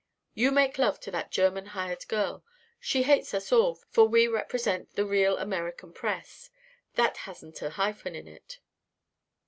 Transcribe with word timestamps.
"You 0.33 0.49
make 0.49 0.79
love 0.79 0.99
to 1.01 1.11
that 1.11 1.29
German 1.29 1.67
hired 1.77 2.07
girl. 2.07 2.43
She 2.79 3.03
hates 3.03 3.35
us 3.35 3.51
all, 3.51 3.75
for 3.75 4.07
we 4.07 4.27
represent 4.27 4.95
the 4.95 5.05
real 5.05 5.37
American 5.37 5.93
press 5.93 6.49
that 6.95 7.17
hasn't 7.17 7.61
a 7.61 7.69
hyphen 7.69 8.15
in 8.15 8.27
it. 8.27 8.57